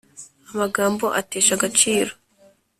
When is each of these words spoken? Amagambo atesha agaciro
Amagambo 0.51 1.05
atesha 1.21 1.51
agaciro 1.57 2.13